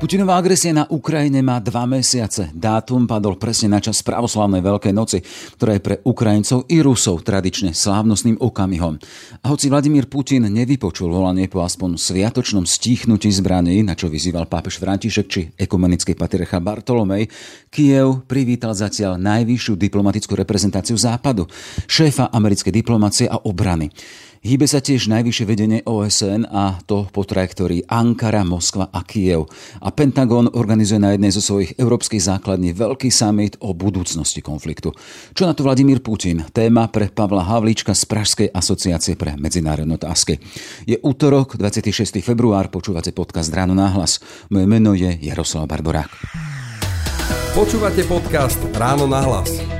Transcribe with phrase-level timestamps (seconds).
[0.00, 2.48] Putinová agresia na Ukrajine má dva mesiace.
[2.56, 5.20] Dátum padol presne na čas pravoslavnej Veľkej noci,
[5.60, 8.96] ktorá je pre Ukrajincov i Rusov tradične slávnostným okamihom.
[9.44, 14.80] A hoci Vladimír Putin nevypočul volanie po aspoň sviatočnom stíchnutí zbraní, na čo vyzýval pápež
[14.80, 17.28] František či ekumenický patriarcha Bartolomej,
[17.68, 21.44] Kiev privítal zatiaľ najvyššiu diplomatickú reprezentáciu Západu,
[21.84, 23.92] šéfa americkej diplomacie a obrany.
[24.40, 29.52] Hýbe sa tiež najvyššie vedenie OSN a to po trajektórii Ankara, Moskva a Kiev.
[29.84, 34.96] A Pentagon organizuje na jednej zo svojich európskych základní veľký summit o budúcnosti konfliktu.
[35.36, 36.48] Čo na to Vladimír Putin?
[36.56, 40.40] Téma pre Pavla Havlíčka z Pražskej asociácie pre medzinárodné otázky.
[40.88, 42.24] Je útorok, 26.
[42.24, 44.24] február, počúvate podcast Ráno náhlas.
[44.48, 46.08] Moje meno je Jaroslav Barborák.
[47.52, 49.79] Počúvate podcast Ráno náhlas.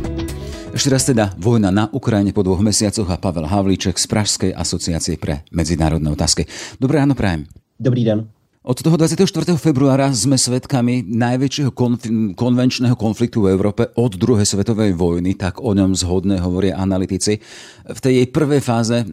[0.71, 5.19] Ešte raz teda vojna na Ukrajine po dvoch mesiacoch a Pavel Havlíček z Pražskej asociácie
[5.19, 6.47] pre medzinárodné otázky.
[6.79, 7.43] Dobré ráno, prajem.
[7.75, 8.31] Dobrý den.
[8.63, 9.27] Od toho 24.
[9.59, 12.07] februára sme svedkami najväčšieho konf-
[12.39, 17.43] konvenčného konfliktu v Európe od druhej svetovej vojny, tak o ňom zhodne hovoria analytici.
[17.91, 19.03] V tej jej prvej fáze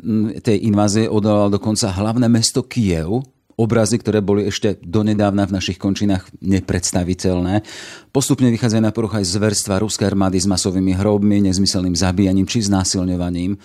[0.45, 3.25] tej invázie odolal dokonca hlavné mesto Kiev,
[3.59, 7.67] obrazy, ktoré boli ešte donedávna v našich končinách nepredstaviteľné.
[8.15, 13.59] Postupne vychádzajú na poruch aj zverstva ruskej armády s masovými hrobmi, nezmyselným zabíjaním či znásilňovaním.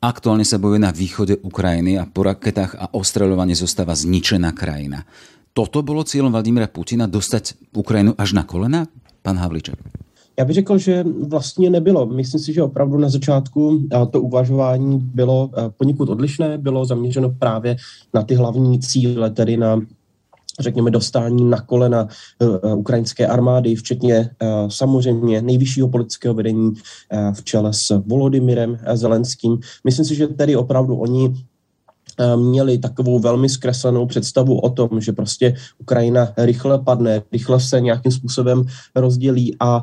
[0.00, 5.04] Aktuálne sa bojuje na východe Ukrajiny a po raketách a ostreľovanie zostáva zničená krajina.
[5.50, 8.86] Toto bolo cieľom Vladimíra Putina dostať Ukrajinu až na kolena?
[9.20, 9.76] Pán Havliček.
[10.40, 12.06] Já bych řekl, že vlastně nebylo.
[12.06, 13.80] Myslím si, že opravdu na začátku
[14.10, 17.76] to uvažování bylo poněkud odlišné, bylo zaměřeno právě
[18.14, 19.80] na ty hlavní cíle, tedy na
[20.60, 22.08] řekněme, dostání na kolena
[22.76, 24.30] ukrajinské armády, včetně
[24.68, 26.72] samozřejmě nejvyššího politického vedení
[27.32, 29.58] v čele s Volodymyrem Zelenským.
[29.84, 31.34] Myslím si, že tedy opravdu oni
[32.36, 38.12] měli takovou velmi zkreslenou představu o tom, že prostě Ukrajina rychle padne, rychle se nějakým
[38.12, 38.64] způsobem
[38.96, 39.82] rozdělí a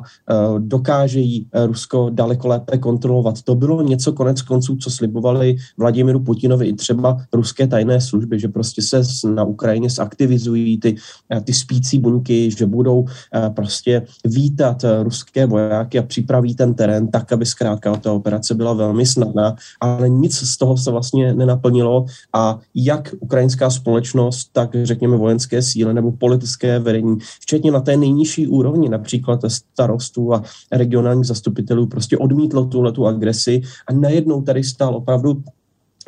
[0.58, 3.42] dokáže jí Rusko daleko lépe kontrolovat.
[3.42, 8.48] To bylo něco konec konců, co slibovali Vladimíru Putinovi i třeba ruské tajné služby, že
[8.48, 9.02] prostě se
[9.34, 10.96] na Ukrajině zaktivizují ty,
[11.44, 13.06] ty spící buňky, že budou
[13.54, 19.06] prostě vítat ruské vojáky a připraví ten terén tak, aby zkrátka ta operace byla velmi
[19.06, 25.62] snadná, ale nic z toho se vlastně nenaplnilo a jak ukrajinská společnost, tak řekněme vojenské
[25.62, 32.18] síly nebo politické vedení, včetně na té nejnižší úrovni, například starostů a regionálních zastupitelů, prostě
[32.18, 35.42] odmítlo tuhletu agresi a najednou tady stál opravdu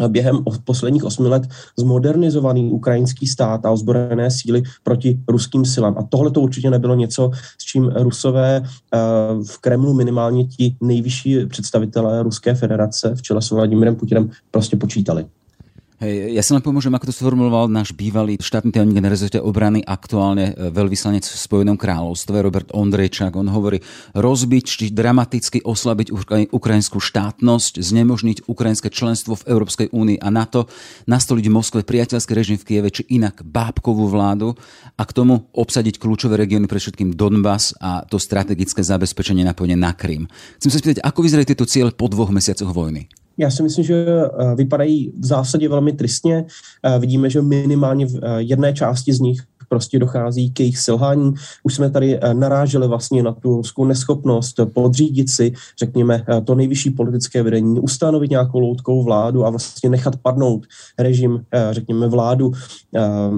[0.09, 1.43] během posledních osmi let
[1.79, 5.95] zmodernizovaný ukrajinský stát a ozbrojené síly proti ruským silám.
[5.99, 8.63] A tohle to určitě nebylo něco, s čím Rusové
[9.47, 15.27] v Kremlu minimálně ti nejvyšší představitelé Ruské federace v čele s Vladimirem Putinem prostě počítali.
[16.01, 19.85] Hej, ja si len pomôžem, ako to sformuloval náš bývalý štátny tajomník na rezorte obrany,
[19.85, 23.37] aktuálne veľvyslanec v Spojenom kráľovstve, Robert Ondrejčák.
[23.37, 23.85] On hovorí,
[24.17, 26.09] rozbiť či dramaticky oslabiť
[26.57, 30.73] ukrajinskú štátnosť, znemožniť ukrajinské členstvo v Európskej únii a NATO,
[31.05, 34.57] nastoliť v Moskve priateľský režim v Kieve, či inak bábkovú vládu
[34.97, 39.93] a k tomu obsadiť kľúčové regióny, pre všetkým Donbass a to strategické zabezpečenie napojenie na
[39.93, 40.33] Krym.
[40.57, 43.20] Chcem sa spýtať, ako vyzerajú tieto ciele po dvoch mesiacoch vojny?
[43.41, 44.07] Já si myslím, že
[44.55, 46.45] vypadají v zásadě velmi tristně.
[46.99, 49.41] Vidíme, že minimálně v jedné části z nich
[49.71, 51.33] prostě dochází k jejich selhání.
[51.63, 56.55] Už jsme tady eh, naráželi vlastně na tu ruskou neschopnost podřídit si, řekněme, eh, to
[56.55, 60.67] nejvyšší politické vedení, ustanovit nějakou loutkovou vládu a vlastně nechat padnout
[60.99, 62.53] režim, eh, řekněme, vládu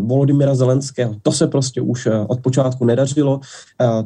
[0.07, 1.17] Volodymyra Zelenského.
[1.23, 3.41] To se prostě už od počátku nedařilo.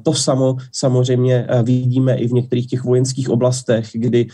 [0.02, 4.26] To samo samozřejmě vidíme i v některých těch vojenských oblastech, kdy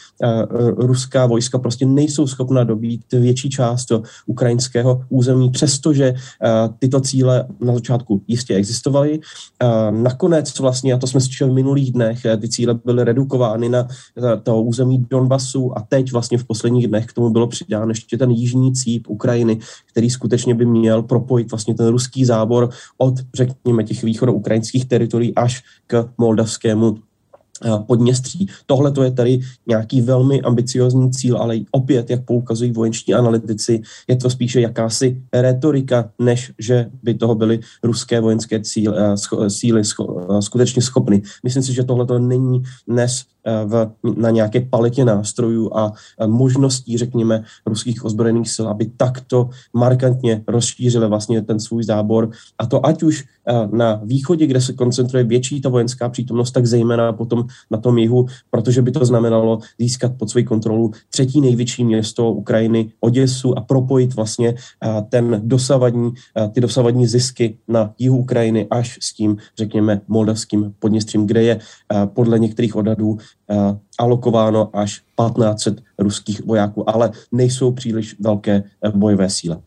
[0.76, 3.93] ruská vojska prostě nejsou schopna dobít větší část
[4.26, 6.14] ukrajinského území, přestože
[6.78, 9.20] tyto cíle na začátku jistě existovaly.
[9.90, 13.88] Nakonec vlastně, a to jsme slyšeli v minulých dnech, eh, ty cíle byly redukovány na
[14.43, 18.31] to území Donbasu a teď vlastně v posledních dnech k tomu bylo přidáno ještě ten
[18.31, 19.58] jižní cíp Ukrajiny,
[19.90, 25.62] který skutečně by měl propojit vlastně ten ruský zábor od, řekněme, těch východoukrajinských teritorií až
[25.87, 26.96] k moldavskému
[27.87, 28.47] Podněstří.
[28.67, 34.17] Tohle to je tady nějaký velmi ambiciozní cíl, ale opět, jak poukazují vojenční analytici, je
[34.17, 38.94] to spíše jakási retorika, než že by toho byly ruské vojenské cíl,
[39.49, 39.82] síly
[40.41, 41.23] skutečně schopny.
[41.44, 45.92] Myslím si, že tohle to není dnes Eh, v, na nějaké paletě nástrojů a
[46.26, 52.30] možností, řekněme, ruských ozbrojených sil, aby takto markantně rozšířili vlastně ten svůj zábor.
[52.58, 56.66] A to ať už eh, na východě, kde se koncentruje větší ta vojenská přítomnost, tak
[56.66, 61.84] zejména potom na tom jihu, protože by to znamenalo získat pod svoji kontrolu třetí největší
[61.84, 66.12] město Ukrajiny, Oděsu a propojit vlastně eh, ten dosavadní,
[66.52, 71.60] ty dosavadní zisky na jihu Ukrajiny až s tím, řekněme, moldavským podněstřím, kde je
[72.14, 73.31] podle některých odhadů Eh,
[73.98, 79.60] alokováno až 1500 ruských vojáků, ale nejsou příliš velké eh, bojové síle.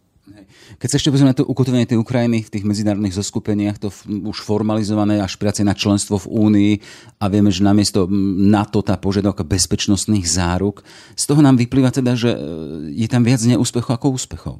[0.75, 3.95] Keď sa ešte pozrieme na to ukotvenie tej Ukrajiny v tých medzinárodných zoskupeniach, to
[4.27, 6.73] už formalizované až práce na členstvo v Únii
[7.21, 8.09] a vieme, že namiesto
[8.51, 10.83] NATO tá požiadavka bezpečnostných záruk,
[11.15, 12.39] z toho nám vyplýva teda, že eh,
[12.91, 14.55] je tam viac neúspechov ako úspechov.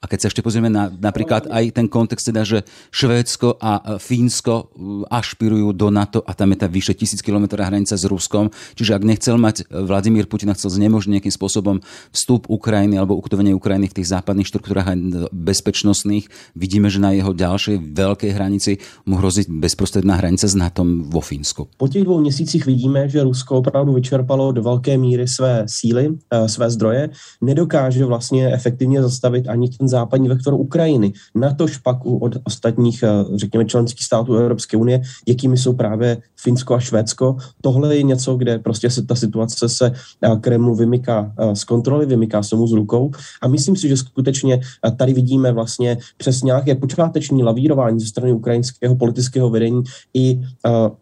[0.00, 4.54] A keď sa ešte pozrieme na napríklad aj ten kontext teda, že Švédsko a Fínsko
[4.56, 8.48] uh, ašpirujú do NATO a tam je tá vyše tisíc km hranica s Ruskom.
[8.80, 11.84] Čiže ak nechcel mať uh, Vladimír Putin chcel znemožniť nejakým spôsobom
[12.16, 14.96] vstup Ukrajiny alebo uktovenie Ukrajiny v tých západných štruktúrach a
[15.36, 20.80] bezpečnostných, vidíme, že na jeho ďalšej veľkej hranici mu hrozí bezprostredná hranica s NATO
[21.12, 21.76] vo Fínsku.
[21.76, 26.70] Po těch dvou měsících vidíme, že Rusko opravdu vyčerpalo do velké míry své síly, své
[26.70, 27.10] zdroje,
[27.40, 31.12] nedokáže vlastně efektivně zastavit ani ten západní vektor Ukrajiny.
[31.34, 36.74] Na to špaku od ostatních, eh, řekněme, členských států Evropské unie, jakými jsou právě Finsko
[36.74, 37.36] a Švédsko.
[37.60, 42.06] Tohle je něco, kde prostě se ta situace se eh, Kremlu vymyká eh, z kontroly,
[42.06, 43.10] vymyká se mu z rukou.
[43.42, 44.60] A myslím si, že skutečně
[44.96, 49.82] tady vidíme vlastně přes nějaké počáteční lavírování ze strany ukrajinského politického vedení
[50.14, 50.40] i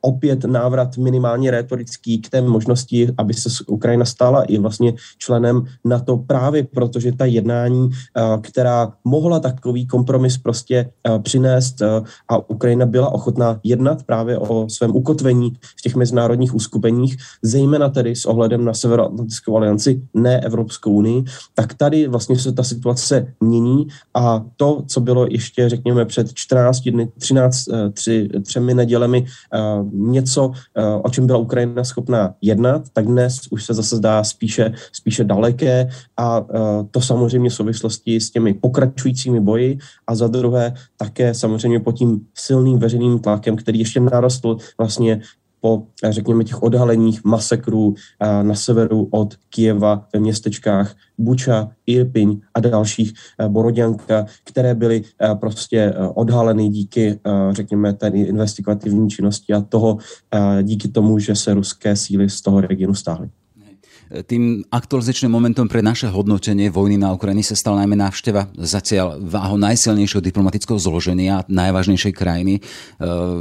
[0.00, 6.17] opět návrat minimálně retorický k té možnosti, aby se Ukrajina stala i vlastně členem NATO
[6.17, 7.91] právě protože ta jednání,
[8.43, 14.69] která mohla takový kompromis prostě uh, přinést uh, a Ukrajina byla ochotná jednat právě o
[14.69, 20.93] svém ukotvení v těch mezinárodních uskupeních, zejména tedy s ohledem na Severoatlantickou alianci, ne Evropskou
[20.93, 26.35] unii, tak tady vlastně se ta situace mění a to, co bylo ještě, řekněme, před
[26.35, 29.27] 14 dny, 13, uh, tři, třemi nedělemi
[29.93, 30.53] něco,
[31.03, 35.89] o čem byla Ukrajina schopná jednat, tak dnes už se zase zdá spíše, spíše daleké
[36.17, 36.47] a
[36.91, 42.20] to samozřejmě v souvislosti s těmi pokračujícími boji a za druhé také samozřejmě pod tím
[42.35, 45.20] silným veřejným tlakem, který ještě narostl vlastně
[45.61, 47.94] po, řekněme, těch odhaleních masakrů
[48.43, 53.12] na severu od Kijeva ve městečkách Buča, Irpiň a dalších
[53.49, 55.03] Boroďanka, které byly
[55.41, 57.19] prostě odhaleny díky,
[57.50, 59.99] řekněme, té investigativní činnosti a toho
[60.62, 63.31] díky tomu, že se ruské síly z toho regionu stáhly.
[64.08, 69.60] Tým aktualizačným momentom pre naše hodnotenie vojny na Ukrajine sa stala najmä návšteva zatiaľ váho
[69.60, 72.64] najsilnejšieho diplomatického zloženia najvážnejšej krajiny.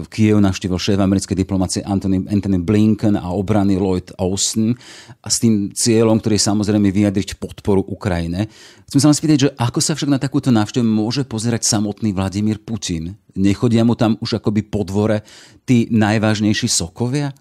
[0.04, 4.76] V Kiev navštívil šéf americkej diplomácie Anthony, Anthony Blinken a obrany Lloyd Austin
[5.24, 8.52] a s tým cieľom, ktorý je samozrejme vyjadriť podporu Ukrajine.
[8.92, 12.60] Chcem sa vám spýtať, že ako sa však na takúto návštevu môže pozerať samotný Vladimír
[12.60, 13.16] Putin?
[13.40, 15.24] Nechodia mu tam už akoby po dvore
[15.64, 17.32] tí najvážnejší sokovia?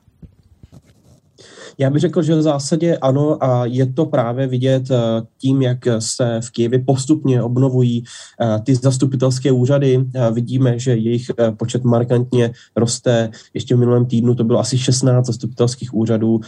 [1.78, 4.96] Já bych řekl, že v zásadě ano a je to právě vidět eh,
[5.38, 8.04] tím, jak se v Kijevě postupně obnovují
[8.40, 10.04] eh, ty zastupitelské úřady.
[10.14, 13.30] Eh, vidíme, že jejich počet markantně roste.
[13.54, 16.40] Ještě v minulém týdnu to bylo asi 16 zastupitelských úřadů,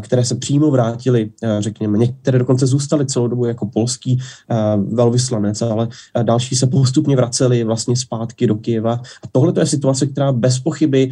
[0.00, 1.98] které se přímo vrátily, řekněme.
[1.98, 4.18] Některé dokonce zůstaly celou dobu jako polský
[4.92, 5.88] velvyslanec, ale
[6.22, 8.92] další se postupně vraceli vlastně zpátky do Kijeva.
[8.92, 11.10] A tohle je situace, která bez pochyby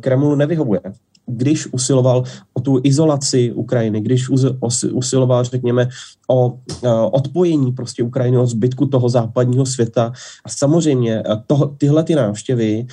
[0.00, 0.80] Kremlu nevyhovuje
[1.26, 4.28] když usiloval o tu izolaci Ukrajiny, když
[4.92, 5.88] usiloval, řekněme,
[6.30, 6.58] o
[7.12, 10.12] odpojení prostě Ukrajiny od zbytku toho západního světa.
[10.44, 12.86] A samozřejmě to, tyhle ty návštěvy,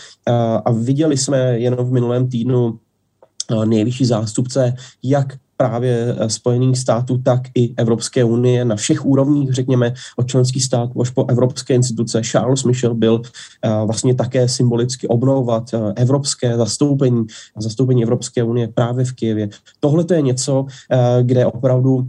[0.66, 2.80] a viděli jsme jenom v minulém týdnu
[3.66, 4.74] nejvyšší zástupce,
[5.04, 10.64] jak právě eh, Spojených států, tak i Evropské unie na všech úrovních, řekněme, od členských
[10.64, 12.22] států až po evropské instituce.
[12.24, 17.26] Charles Michel byl eh, vlastně také symbolicky obnovovat eh, evropské zastoupení,
[17.58, 19.50] zastoupení Evropské unie právě v Kijevě.
[19.80, 20.66] Tohle to je něco,
[21.22, 22.08] kde opravdu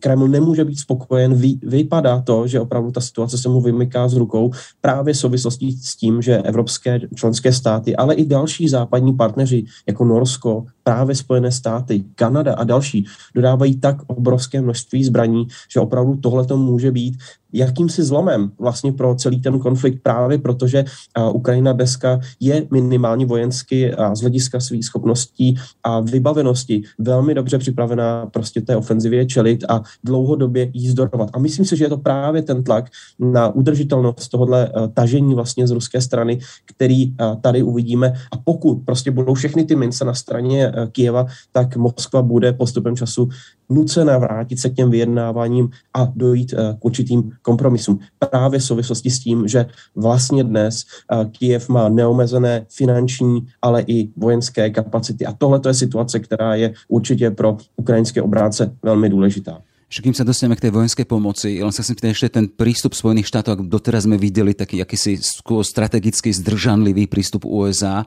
[0.00, 1.34] Kreml nemůže být spokojen.
[1.62, 5.96] vypadá to, že opravdu ta situace se mu vymyká z rukou právě v souvislosti s
[5.96, 12.04] tím, že evropské členské státy, ale i další západní partneři jako Norsko, právě Spojené státy,
[12.14, 17.18] Kanada a další dodávají tak obrovské množství zbraní, že opravdu tohle to může být
[17.52, 20.84] jakýmsi zlomem vlastně pro celý ten konflikt právě protože
[21.32, 28.26] Ukrajina dneska je minimálně vojensky a z hlediska svých schopností a vybavenosti velmi dobře připravená
[28.26, 31.30] prostě té ofenzivě čelit a dlouhodobě jí zdorovat.
[31.32, 35.70] A myslím si, že je to právě ten tlak na udržitelnost tohohle tažení vlastně z
[35.70, 38.12] ruské strany, který tady uvidíme.
[38.32, 43.28] A pokud prostě budou všechny ty mince na straně Kijeva, tak Moskva bude postupem času
[43.68, 47.98] nucena vrátit se k těm vyjednáváním a dojít k určitým kompromisům.
[48.30, 50.84] Právě v souvislosti s tím, že vlastně dnes
[51.32, 55.26] Kiev má neomezené finanční, ale i vojenské kapacity.
[55.26, 59.62] A tohle je situace, která je určitě pro ukrajinské obránce velmi důležitá.
[59.86, 63.30] Ešte kým sa dostaneme k tej vojenskej pomoci, len sa chcem ešte ten prístup Spojených
[63.30, 65.14] štátov, ak doteraz sme videli taký akýsi
[65.62, 68.02] strategicky zdržanlivý prístup USA,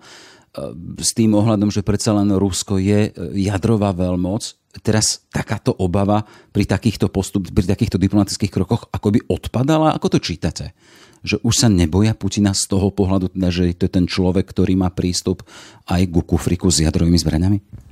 [1.00, 4.59] s tým ohľadom, že predsa len Rusko je jadrová veľmoc.
[4.70, 9.98] Teraz takáto obava pri takýchto postup, pri takýchto diplomatických krokoch akoby odpadala?
[9.98, 10.78] Ako to čítate?
[11.26, 14.78] Že už sa neboja Putina z toho pohľadu, teda, že to je ten človek, ktorý
[14.78, 15.42] má prístup
[15.90, 17.89] aj ku kufriku s jadrovými zbraňami?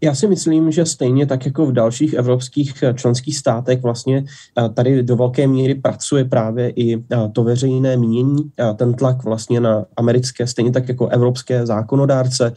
[0.00, 4.24] Já si myslím, že stejně tak jako v dalších evropských eh, členských státech vlastně
[4.58, 9.60] eh, tady do velké míry pracuje právě i eh, to veřejné mínění, ten tlak vlastně
[9.60, 12.52] na americké, stejně tak jako evropské zákonodárce,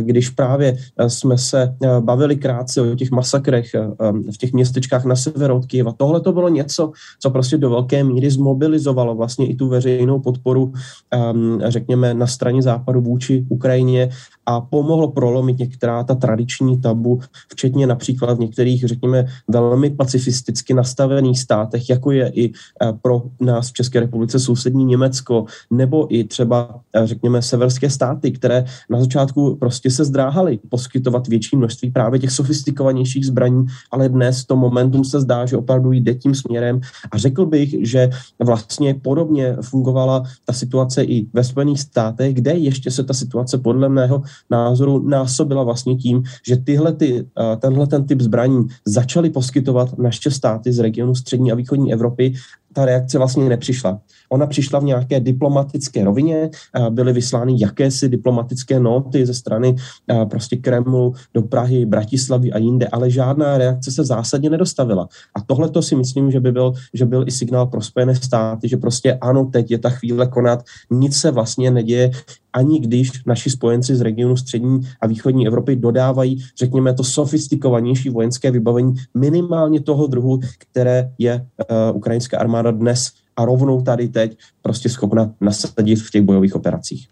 [0.00, 0.76] když právě
[1.08, 3.74] jsme se bavili krátce o těch masakrech
[4.34, 5.92] v těch městečkách na severu od Kyjeva.
[5.92, 10.72] Tohle to bylo něco, co prostě do velké míry zmobilizovalo vlastně i tu veřejnou podporu,
[11.64, 14.10] řekněme, na straně západu vůči Ukrajině
[14.46, 21.40] a pomohlo prolomit některá ta tradiční tabu, včetně například v některých, řekněme, velmi pacifisticky nastavených
[21.40, 26.80] státech, jako je i eh, pro nás v České republice sousední Německo, nebo i třeba,
[26.96, 32.30] eh, řekněme, severské státy, které na začátku prostě se zdráhaly poskytovat větší množství právě těch
[32.30, 36.80] sofistikovanějších zbraní, ale dnes to momentum se zdá, že opravdu jde tím směrem.
[37.10, 38.10] A řekl bych, že
[38.44, 43.88] vlastně podobně fungovala ta situace i ve Spojených státech, kde ještě se ta situace podle
[43.88, 47.26] mého názoru násobila vlastně tím, že tyhle ty,
[47.58, 52.34] tenhle ten typ zbraní začaly poskytovat naše státy z regionu střední a východní Evropy
[52.72, 54.00] ta reakce vlastně nepřišla.
[54.32, 56.50] Ona přišla v nějaké diplomatické rovině,
[56.90, 59.76] byly vyslány jakési diplomatické noty ze strany
[60.30, 65.08] prostě Kremlu do Prahy, Bratislavy a jinde, ale žádná reakce se zásadně nedostavila.
[65.36, 68.68] A tohle to si myslím, že by byl, že byl i signál pro Spojené státy,
[68.68, 72.10] že prostě ano, teď je ta chvíle konat, nic se vlastně neděje,
[72.52, 78.50] ani když naši spojenci z regionu střední a východní Evropy dodávají, řekněme, to sofistikovanější vojenské
[78.50, 84.88] vybavení minimálně toho druhu, které je uh, ukrajinská armáda dnes a rovnou tady teď prostě
[84.88, 87.08] schopna nasadit v těch bojových operacích.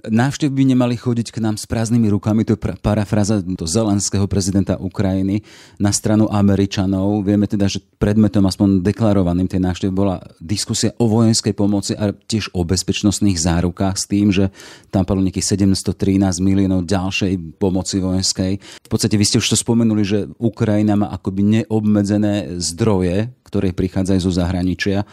[0.00, 4.80] Návštevy by nemali chodiť k nám s prázdnymi rukami, to je parafraza to zelenského prezidenta
[4.80, 5.44] Ukrajiny
[5.76, 7.20] na stranu Američanov.
[7.28, 12.56] Vieme teda, že predmetom aspoň deklarovaným tej návštevy bola diskusia o vojenskej pomoci a tiež
[12.56, 14.48] o bezpečnostných zárukách s tým, že
[14.88, 18.52] tam padlo nejakých 713 miliónov ďalšej pomoci vojenskej.
[18.60, 24.20] V podstate vy ste už to spomenuli, že Ukrajina má akoby neobmedzené zdroje, ktoré prichádzajú
[24.24, 25.04] zo zahraničia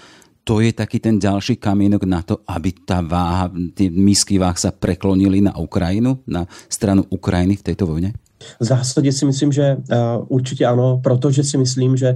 [0.47, 4.71] to je taký ten ďalší kamienok na to, aby tá váha, tie misky váh sa
[4.71, 8.15] preklonili na Ukrajinu, na stranu Ukrajiny v tejto vojne?
[8.61, 12.15] V zásadě si myslím, že uh, určitě ano, protože si myslím, že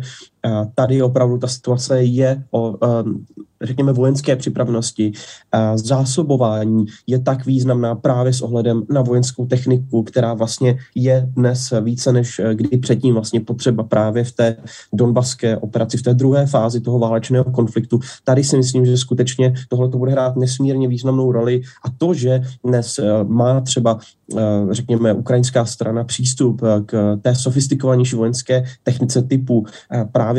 [0.76, 3.26] tady opravdu ta situace je o um,
[3.62, 5.12] řekněme, vojenské připravnosti,
[5.76, 12.14] zásobování je tak významná právě s ohledem na vojenskou techniku, která vlastně je dnes více
[12.14, 14.58] než eh, kdy předtím vlastně potřeba právě v té
[14.94, 18.00] donbaské operaci, v té druhé fázi toho válečného konfliktu.
[18.24, 22.42] Tady si myslím, že skutečně tohle to bude hrát nesmírně významnou roli a to, že
[22.66, 24.00] dnes eh, má třeba
[24.38, 29.66] eh, řekněme, ukrajinská strana přístup k té sofistikovanější vojenské technice typu
[30.12, 30.31] právě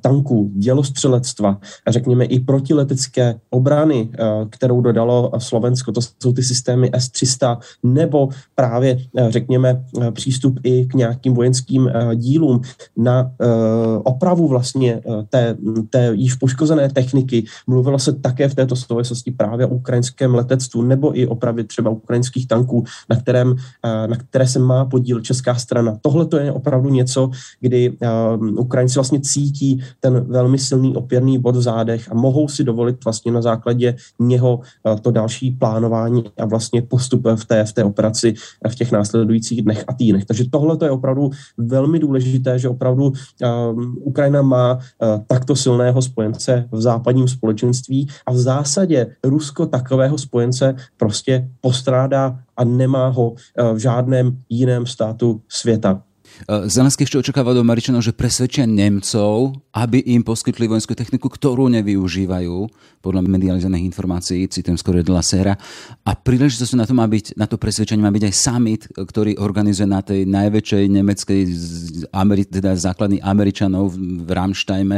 [0.00, 7.58] tanků, dělostřelectva, řekněme i protiletecké obrany, eh, kterou dodalo Slovensko, to jsou ty systémy S-300,
[7.82, 12.60] nebo právě, eh, řekněme, eh, přístup i k nějakým vojenským dílům
[12.96, 13.30] na
[14.04, 15.56] opravu vlastně té,
[15.90, 17.44] té již poškozené techniky.
[17.66, 22.48] Mluvilo se také v této souvislosti právě o ukrajinském letectvu nebo i opravě třeba ukrajinských
[22.48, 25.98] tanků, na, kterém, na které se má podíl česká strana.
[26.00, 27.30] Tohle to je opravdu něco,
[27.60, 27.96] kdy
[28.58, 33.32] Ukrajinci vlastně cítí ten velmi silný opěrný bod v zádech a mohou si dovolit vlastně
[33.32, 38.34] na základě něho eh, to další plánování a vlastně postup v té, v té operaci
[38.68, 40.24] v těch následujících dnech a týdnech.
[40.24, 44.80] Takže tohle to je opravdu velmi důležité, že opravdu um, Ukrajina má uh,
[45.26, 52.64] takto silného spojence v západním společenství a v zásadě Rusko takového spojence prostě postrádá a
[52.64, 53.36] nemá ho uh,
[53.72, 56.02] v žádném jiném státu světa.
[56.44, 62.56] Zelenský ešte očakáva od Američanov, že presvedčia Nemcov, aby im poskytli vojenskú techniku, ktorú nevyužívajú,
[63.00, 65.54] podľa medializovaných informácií, citujem skôr de la Sera.
[66.02, 69.86] A príležitosť na to má byť, na to presvedčenie má byť aj summit, ktorý organizuje
[69.86, 71.40] na tej najväčšej nemeckej
[72.10, 74.96] Ameri- teda základní Američanov v Ramštajme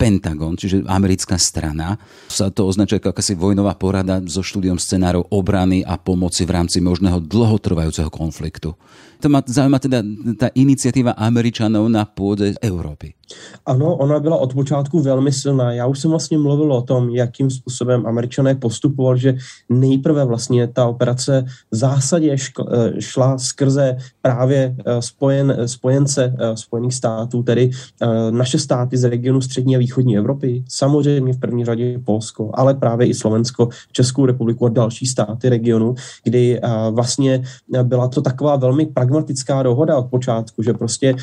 [0.00, 2.00] Pentagon, čiže americká strana.
[2.32, 6.80] Sa to označuje ako akási vojnová porada so štúdiom scenárov obrany a pomoci v rámci
[6.80, 8.72] možného dlhotrvajúceho konfliktu.
[9.20, 10.02] To má zaujíma teda
[10.38, 13.14] ta iniciativa Američanov na půdě Evropy.
[13.66, 15.72] Ano, ona byla od počátku velmi silná.
[15.72, 19.34] Já už jsem vlastně mluvil o tom, jakým způsobem američané postupovali, že
[19.68, 26.94] nejprve vlastně ta operace v zásadě eh, šla skrze právě eh, spojen, spojence eh, Spojených
[26.94, 27.70] států, tedy
[28.30, 33.06] naše státy z regionu střední a východní Evropy, samozřejmě v první řadě Polsko, ale právě
[33.06, 37.44] i Slovensko, Českou republiku a další státy regionu, kdy vlastně
[37.82, 41.14] byla to taková velmi pragmatická dohoda od počátku, že prostě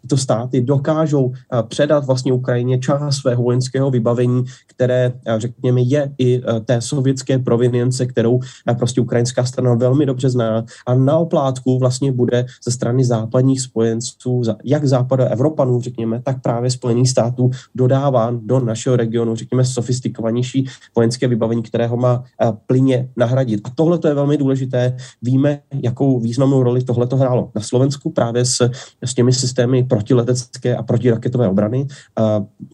[0.00, 6.80] tyto státy dokážou předat vlastně Ukrajině část svého vojenského vybavení, které, řekněme, je i té
[6.80, 8.40] sovětské provinience, kterou
[8.78, 10.64] prostě ukrajinská strana velmi dobře zná.
[10.86, 16.70] A na oplátku vlastně bude ze strany západních spojenců, jak západu Evropanů, řekněme, tak právě
[16.70, 20.66] Spojených států dodáván do našeho regionu, řekněme, sofistikovanější
[20.96, 22.24] vojenské vybavení, kterého má
[22.66, 23.60] plyně nahradit.
[23.64, 24.96] A tohle je velmi důležité.
[25.22, 28.70] Víme, jakou významnou roli tohle hrálo na Slovensku právě s,
[29.02, 31.86] s těmi systémy protiletecké a protiraketové obrany.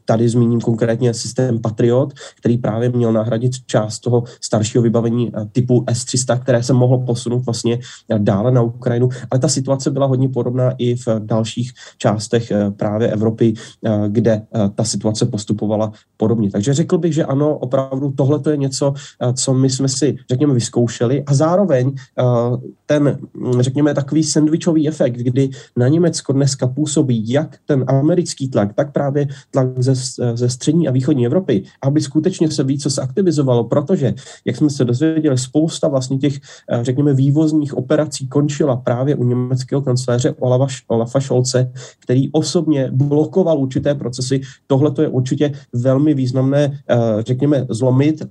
[0.04, 6.38] Tady zmíním konkrétně systém Patriot, který právě měl nahradit část toho staršího vybavení typu S-300,
[6.38, 7.78] které se mohlo posunout vlastně
[8.18, 9.08] dále na Ukrajinu.
[9.30, 13.54] Ale ta situace byla hodně podobná i v dalších částech právě Evropy,
[14.08, 14.42] kde
[14.75, 16.50] ta situace postupovala podobně.
[16.50, 18.94] Takže řekl bych, že ano, opravdu tohle je něco,
[19.34, 21.92] co my jsme si, řekněme, vyzkoušeli a zároveň
[22.87, 23.18] ten,
[23.60, 29.26] řekněme, takový sandvičový efekt, kdy na Německo dneska působí jak ten americký tlak, tak právě
[29.50, 29.94] tlak ze,
[30.34, 35.38] ze střední a východní Evropy, aby skutečně se více zaktivizovalo, protože, jak jsme se dozvěděli,
[35.38, 36.34] spousta vlastně těch,
[36.70, 43.58] eh, řekněme, vývozních operací končila právě u německého kancléře Olafa, Olafa Scholze, který osobně blokoval
[43.58, 44.40] určité procesy.
[44.66, 46.96] Tohle to je určitě velmi významné, eh,
[47.26, 48.23] řekněme, zlomit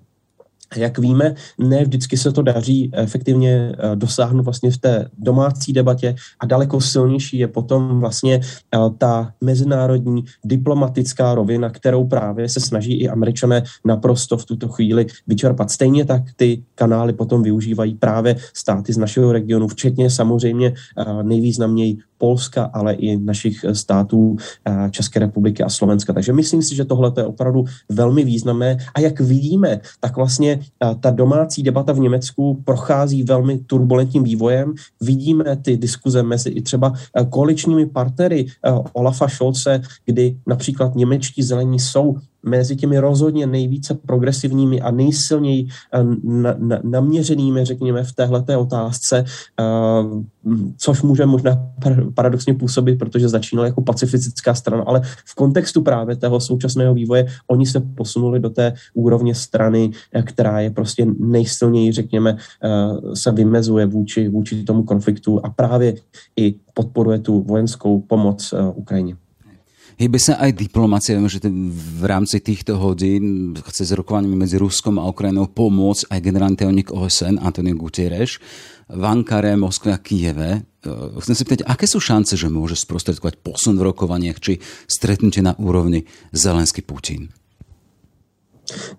[0.75, 6.15] jak víme, ne vždycky se to daří efektivně eh, dosáhnout vlastně v té domácí debatě
[6.39, 13.01] a daleko silnější je potom vlastně eh, ta mezinárodní diplomatická rovina, kterou právě se snaží
[13.01, 15.71] i američané naprosto v tuto chvíli vyčerpat.
[15.71, 21.97] Stejně tak ty kanály potom využívají právě státy z našeho regionu, včetně samozřejmě eh, nejvýznamněji
[22.17, 24.37] Polska, ale i našich států
[24.91, 26.13] České republiky a Slovenska.
[26.13, 28.77] Takže myslím si, že tohle je opravdu velmi významné.
[28.95, 30.59] A jak vidíme, tak vlastně
[30.99, 34.73] ta domácí debata v Německu prochází velmi turbulentním vývojem.
[35.01, 36.93] Vidíme ty diskuze mezi i třeba
[37.29, 38.45] koaličními partnery
[38.93, 42.15] Olafa Scholze, kdy například němečtí zelení jsou
[42.47, 49.25] mezi těmi rozhodně nejvíce progresivními a nejsilněji eh, na, na, naměřenými, řekněme, v téhleté otázce,
[49.59, 50.23] uh,
[50.77, 51.69] což může možná
[52.13, 57.65] paradoxně působit, protože začínal jako pacificická strana, ale v kontextu právě toho současného vývoje oni
[57.65, 62.37] se posunuli do té úrovně strany, eh, která je prostě nejsilněji, řekněme,
[63.13, 65.95] se vymezuje vůči, vůči tomu konfliktu a právě
[66.37, 69.15] i podporuje tu vojenskou pomoc Ukrajině.
[69.97, 71.41] Hýbe sa aj diplomácia, že
[71.73, 76.93] v rámci týchto hodín chce s rokovaním medzi Ruskom a Ukrajinou pomôcť aj generálny tajomník
[76.93, 78.37] OSN Antonio Gutierrez
[78.93, 80.69] v Ankare, Moskve a Kieve.
[81.17, 85.57] Chcem sa pýtať, aké sú šance, že môže sprostredkovať posun v rokovaniach či stretnutie na
[85.57, 87.33] úrovni Zelensky-Putin?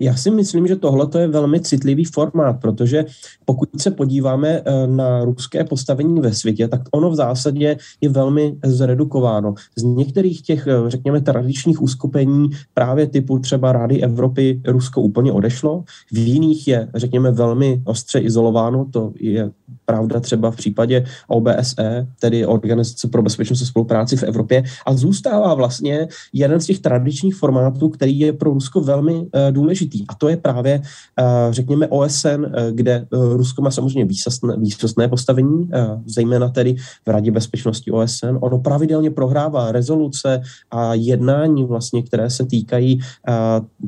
[0.01, 3.05] Já si myslím, že tohle je velmi citlivý formát, protože
[3.45, 8.57] pokud se podíváme eh, na ruské postavení ve světě, tak ono v zásadě je velmi
[8.65, 9.55] zredukováno.
[9.77, 15.85] Z některých těch, eh, řekněme, tradičních uskupení právě typu třeba Rády Evropy Rusko úplně odešlo,
[16.13, 19.51] v jiných je, řekněme, velmi ostře izolováno, to je
[19.85, 25.55] pravda třeba v případě OBSE, tedy Organizace pro bezpečnost a spolupráci v Evropě, a zůstává
[25.55, 29.27] vlastně jeden z těch tradičních formátů, který je pro Rusko velmi uh,
[29.59, 30.05] důležitý.
[30.09, 35.09] A to je právě, uh, řekněme, OSN, uh, kde uh, Rusko má samozřejmě výsostné, výsostné
[35.09, 35.71] postavení,
[36.07, 38.39] zejména tedy v Radě bezpečnosti OSN.
[38.41, 40.41] Ono pravidelně prohrává rezoluce
[40.71, 43.01] a jednání vlastně, které se týkají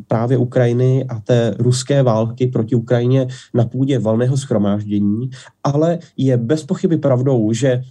[0.09, 5.31] právě Ukrajiny a té ruské války proti Ukrajině na půdě valného schromáždění,
[5.65, 7.83] ale je bez pochyby pravdou, že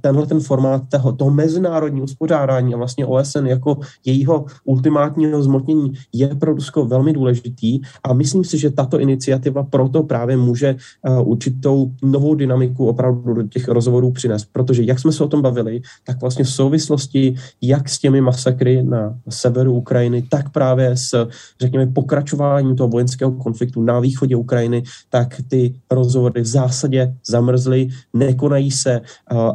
[0.00, 6.34] tenhle ten formát toho, toho mezinárodního uspořádání a vlastně OSN jako jejího ultimátního zmotnění je
[6.34, 7.80] pro Rusko velmi důležitý důležitý.
[8.04, 10.76] A myslím si, že tato iniciativa proto právě může
[11.24, 15.80] určitou novou dynamiku opravdu do těch rozhovorů přinést, protože jak jsme se o tom bavili,
[16.06, 21.28] tak vlastně v souvislosti jak s těmi masakry na severu Ukrajiny, tak právě s,
[21.60, 28.70] řekněme, pokračováním toho vojenského konfliktu na východě Ukrajiny, tak ty rozhovory v zásadě zamrzly, nekonají
[28.70, 29.00] se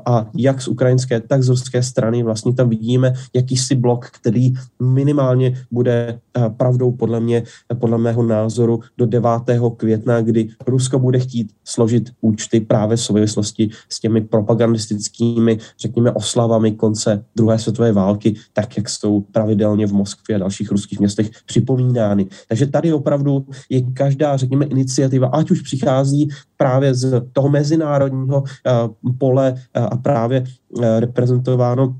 [0.06, 5.64] a jak z ukrajinské, tak z ruské strany vlastně tam vidíme jakýsi blok, který minimálně
[5.72, 6.20] bude
[6.58, 7.44] pravdou podle mě,
[7.80, 9.30] podle mého názoru do 9.
[9.78, 16.72] května, kdy Rusko bude chtít složit účty právě v souvislosti s těmi propagandistickými, řekněme, oslavami
[16.72, 22.28] konce druhé světové války, tak jak jsou pravidelně v Moskvě a dalších ruských městech připomínány.
[22.50, 29.12] Takže tady opravdu je každá, řekněme, iniciativa, ať už přichází právě z toho mezinárodního uh,
[29.18, 31.96] pole uh, a právě uh, reprezentováno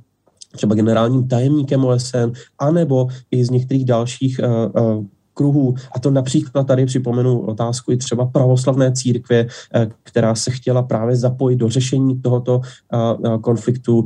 [0.52, 5.06] třeba generálním tajemníkem OSN, anebo i z některých dalších uh, uh,
[5.42, 5.74] kruhů.
[5.96, 9.38] A to například tady připomenu otázku i třeba pravoslavné církve,
[9.74, 14.06] eh, která se chtěla právě zapojit do řešení tohoto eh, eh, konfliktu.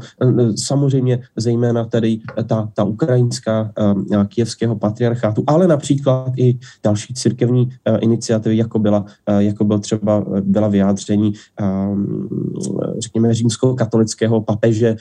[0.55, 3.71] Samozřejmě zejména tedy ta, ta ukrajinská
[4.27, 7.69] kijevského patriarchátu, ale například i další církevní
[7.99, 11.33] iniciativy, jako, byla, jako byl třeba byla vyjádření
[12.99, 14.95] řekněme římsko-katolického papeže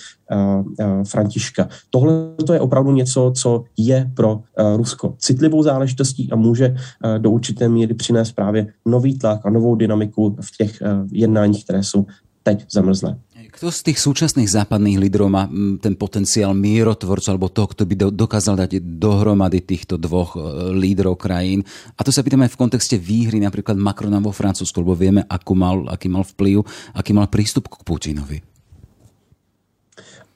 [1.05, 1.69] Františka.
[1.91, 2.13] Tohle
[2.47, 4.41] to je opravdu něco, co je pro
[4.77, 9.75] Rusko citlivou záležitostí a může eh, do určité míry přinést právě nový tlak a novou
[9.75, 12.07] dynamiku v těch eh, jednáních, které jsou
[12.43, 13.17] teď zamrzlé.
[13.55, 17.95] Kto z tých súčasných západných lídrov má mm, ten potenciál mírotvorcu alebo toho, kto by
[18.11, 20.43] dokázal dať dohromady týchto dvoch eh,
[20.75, 21.63] lídrov krajín?
[21.95, 25.55] A to sa pýtam aj v kontexte výhry napríklad Macrona vo Francúzsku, lebo vieme, akú
[25.55, 26.67] mal, aký mal vplyv,
[26.99, 28.54] aký mal prístup k Putinovi.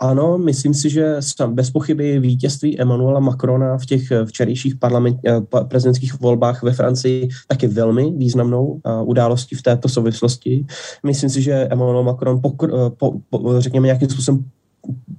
[0.01, 5.41] Ano, myslím si, že bez pochyby vítězství Emmanuela Macrona v těch eh, včerejších parlament, eh,
[5.69, 10.67] prezidentských volbách ve Francii taky velmi významnou eh, událostí v této souvislosti.
[11.07, 14.45] Myslím si, že Emmanuel Macron, pokr, po, po, řekněme, nějakým způsobem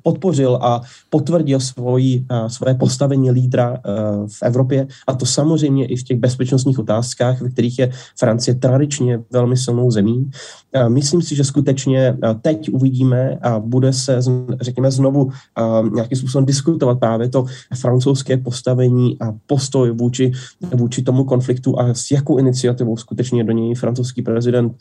[0.04, 3.78] podpořil a potvrdil svoji, svoje postavení lídra
[4.28, 9.20] v Evropě a to samozřejmě i v těch bezpečnostních otázkách, ve kterých je Francie tradičně
[9.32, 10.30] velmi silnou zemí.
[10.88, 14.20] Myslím si, že skutečně teď uvidíme a bude se,
[14.62, 15.30] řekněme, znovu
[15.94, 17.46] nějakým způsobem diskutovat právě to
[17.80, 20.32] francouzské postavení a postoj vůči,
[20.76, 24.76] vůči tomu konfliktu a s jakou iniciativou skutečně do něj francouzský prezident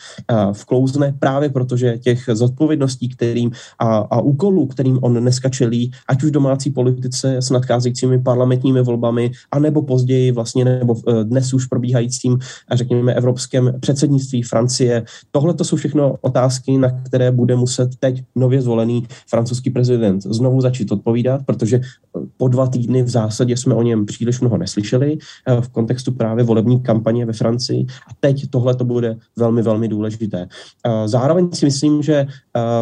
[0.53, 6.31] vklouzne, právě protože těch zodpovědností, kterým a, a úkolů, kterým on dneska čelí, ať už
[6.31, 12.39] domácí politice s nadcházejícími parlamentními volbami, anebo později vlastně, nebo e, dnes už probíhajícím,
[12.73, 15.05] řekněme, evropském předsednictví Francie.
[15.31, 20.61] Tohle to jsou všechno otázky, na které bude muset teď nově zvolený francouzský prezident znovu
[20.61, 21.81] začít odpovídat, protože
[22.37, 25.19] po dva týdny v zásadě jsme o něm příliš mnoho neslyšeli
[25.61, 30.49] v kontextu právě volební kampaně ve Francii a teď tohle to bude velmi, velmi důležité.
[31.07, 32.27] Zároveň si myslím, že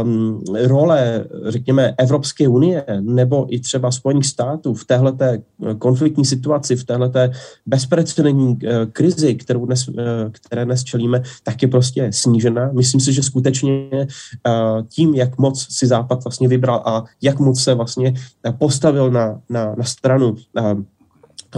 [0.05, 6.77] um, role, řekněme, Evropské unie nebo i třeba Spojených států v téhleté eh, konfliktní situaci,
[6.77, 7.31] v téhleté
[7.67, 12.71] bezprecedentní eh, krizi, kterou dnes, eh, které dnes čelíme, tak je prostě snížena.
[12.73, 14.07] Myslím si, že skutečně
[14.89, 18.15] tím, jak moc si Západ vlastně vybral a jak moc se vlastně
[18.59, 20.37] postavil na, na, na stranu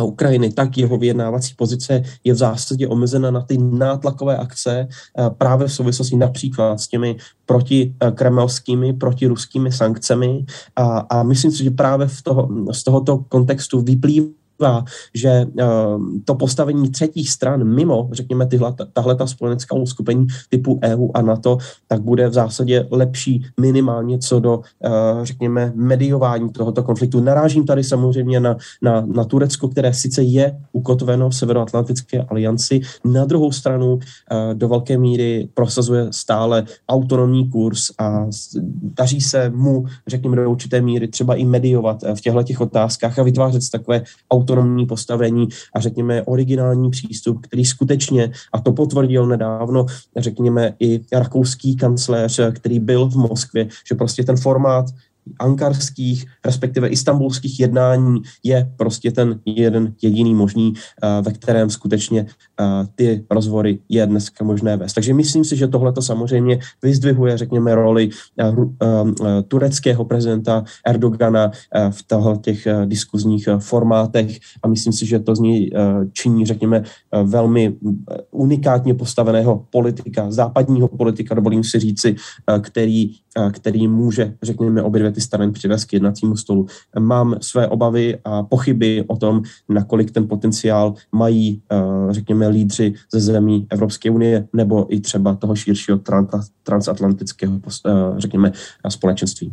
[0.05, 5.69] Ukrajiny, tak jeho vyjednávací pozice je v zásadě omezena na ty nátlakové akce eh, právě
[5.69, 10.45] v souvislosti například s těmi protikremelskými, protiruskými sankcemi.
[10.77, 16.23] A, a myslím si, že právě v toho, z tohoto kontextu vyplývá vyplývá, že ehm,
[16.25, 21.59] to postavení třetích stran mimo, řekněme, tyhle, tahle ta spojenecká uskupení typu EU a NATO,
[21.87, 24.91] tak bude v zásadě lepší minimálně co do, eh,
[25.23, 27.21] řekněme, mediování tohoto konfliktu.
[27.21, 33.25] Narážím tady samozřejmě na, na, na Turecko, které sice je ukotveno v Severoatlantické alianci, na
[33.25, 38.27] druhou stranu eh, do velké míry prosazuje stále autonomní kurz a
[38.83, 43.19] daří se mu, řekněme, do určité míry třeba i mediovat eh, v těchto těch otázkách
[43.19, 44.48] a vytvářet takové autonomní
[44.87, 52.41] postavení a řekněme originální přístup, který skutečně, a to potvrdil nedávno, řekněme i rakouský kancléř,
[52.53, 54.87] který byl v Moskvě, že prostě ten formát
[55.39, 62.27] ankarských, respektive istambulských jednání je prostě ten jeden jediný možný, eh, ve kterém skutečně
[62.61, 62.65] eh,
[62.95, 64.93] ty rozvory je dneska možné vést.
[64.93, 68.11] Takže myslím si, že tohle to samozřejmě vyzdvihuje, řekněme, roli
[68.41, 68.53] eh,
[69.49, 71.51] tureckého prezidenta Erdogana
[71.91, 72.03] v
[72.41, 75.71] těch diskuzních formátech a myslím si, že to z něj
[76.13, 76.83] činí, řekněme,
[77.25, 77.77] velmi
[78.31, 82.17] unikátně postaveného politika, západního politika, dovolím si říci,
[82.61, 83.13] který
[83.53, 86.67] který může, řekněme, obě dvě ty strany přivést k jednacímu stolu.
[86.99, 91.63] Mám své obavy a pochyby o tom, nakolik ten potenciál mají,
[92.11, 96.01] řekněme, lídři ze zemí Evropské unie nebo i třeba toho širšího
[96.63, 97.61] transatlantického,
[98.17, 98.53] řekněme,
[98.89, 99.53] společenství.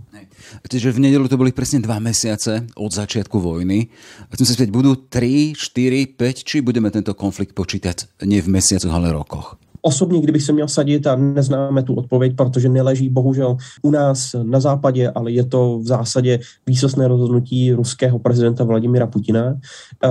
[0.72, 3.88] Čiže v neděli to byly přesně dva měsíce od začátku vojny.
[4.34, 7.96] Chcem se spýtať, budou 3, 4, 5, či budeme tento konflikt počítat
[8.26, 9.58] nie v měsících, ale rokoch?
[9.88, 14.60] Osobně, kdybych se měl sadit a neznáme tu odpověď, protože neleží bohužel u nás na
[14.60, 19.60] západě, ale je to v zásadě výsostné rozhodnutí ruského prezidenta Vladimira Putina.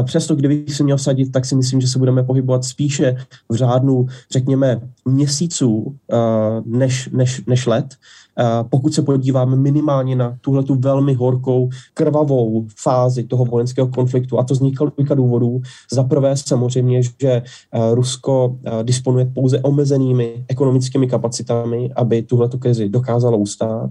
[0.05, 3.17] Přesto, kdybych se měl sadit, tak si myslím, že se budeme pohybovat spíše
[3.49, 5.97] v řádnu, řekněme, měsíců
[6.67, 7.87] než, než, než let.
[8.71, 14.45] Pokud se podíváme minimálně na tuhle tu velmi horkou, krvavou fázi toho vojenského konfliktu, a
[14.45, 15.61] to z několika důvodů.
[15.93, 17.43] Za prvé samozřejmě, že
[17.93, 23.91] Rusko disponuje pouze omezenými ekonomickými kapacitami, aby tuhle krizi dokázalo ustát.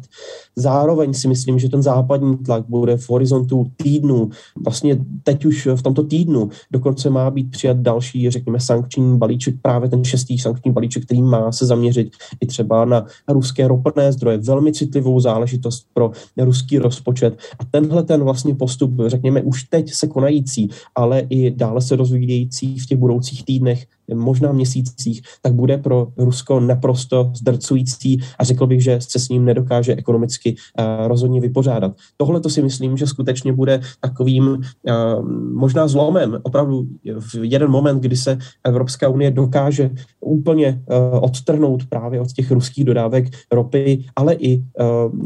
[0.56, 4.29] Zároveň si myslím, že ten západní tlak bude v horizontu týdnu,
[4.63, 9.89] vlastně teď už v tomto týdnu, dokonce má být přijat další, řekněme, sankční balíček, právě
[9.89, 14.74] ten šestý sankční balíček, který má se zaměřit i třeba na ruské ropné zdroje, velmi
[14.74, 17.38] citlivou záležitost pro ruský rozpočet.
[17.60, 22.80] A tenhle ten vlastně postup, řekněme, už teď se konající, ale i dále se rozvíjející
[22.80, 28.84] v těch budoucích týdnech, možná měsících, tak bude pro Rusko naprosto zdrcující a řekl bych,
[28.84, 31.92] že se s ním nedokáže ekonomicky uh, rozhodně vypořádat.
[32.18, 36.88] Tohle to si myslím, že skutečně bude takovým uh, možná zlomem, opravdu
[37.20, 39.89] v jeden moment, kdy se Evropská unie dokáže
[40.20, 44.63] úplně uh, odtrhnout právě od těch ruských dodávek ropy, ale i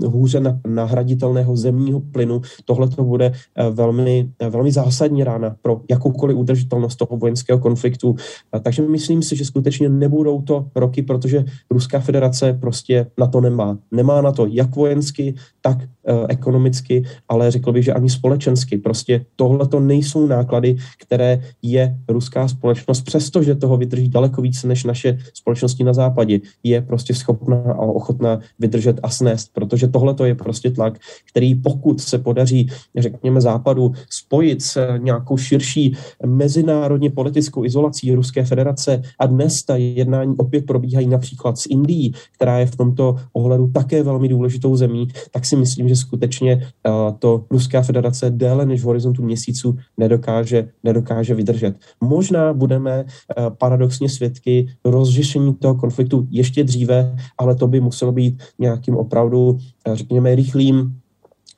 [0.06, 2.42] hůře na, nahraditelného zemního plynu.
[2.66, 3.32] Tohle to bude
[3.72, 8.10] velmi, velmi zásadní rána pro jakoukoliv udržitelnost toho vojenského konfliktu.
[8.10, 8.18] Uh,
[8.78, 13.78] takže myslím si, že skutečně nebudou to roky, protože Ruská federace prostě na to nemá.
[13.92, 15.78] Nemá na to jak vojensky, tak
[16.30, 18.78] ekonomicky, ale řekl bych, že ani společensky.
[18.78, 24.84] Prostě tohle to nejsou náklady, které je ruská společnost, přestože toho vydrží daleko více než
[24.84, 30.26] naše společnosti na západě, je prostě schopná a ochotná vydržet a snést, protože tohle to
[30.26, 37.66] je prostě tlak, který pokud se podaří, řekněme, západu spojit s nějakou širší mezinárodně politickou
[37.66, 42.76] izolací Ruské federace a dnes ta jednání opět probíhají například s Indií, která je v
[42.76, 48.30] tomto ohledu také velmi důležitou zemí, tak si myslím, že skutečně uh, to Ruská federace
[48.30, 51.76] déle než v horizontu měsíců nedokáže, nedokáže vydržet.
[52.02, 58.44] Možná budeme uh, paradoxně svědky rozřešení toho konfliktu ještě dříve, ale to by muselo být
[58.60, 59.58] nějakým opravdu,
[59.88, 61.00] eh, řekněme, rychlým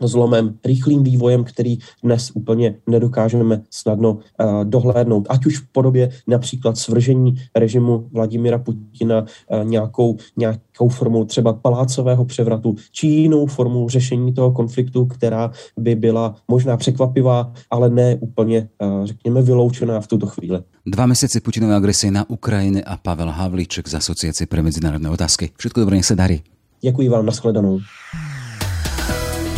[0.08, 4.20] zlomem, rychlým vývojem, který dnes úplně nedokážeme snadno uh,
[4.64, 5.28] dohlédnout.
[5.30, 12.26] Ať už v podobě například svržení režimu Vladimira Putina uh, nějakou, nějakou formou třeba palácového
[12.26, 18.70] převratu, či jinou formou řešení toho konfliktu, která by byla možná překvapivá, ale ne úplně,
[18.82, 20.60] uh, řekněme, vyloučená v tuto chvíli.
[20.86, 25.50] Dva měsíce Putinové agresie na Ukrajine a Pavel Havlíček z Asociace pre medzinárodné otázky.
[25.58, 26.42] Všetko dobré, nech se darí.
[26.82, 27.80] Děkuji vám, nashledanou.